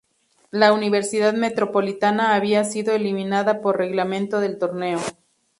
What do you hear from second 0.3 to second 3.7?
La Universidad Metropolitana había sido eliminada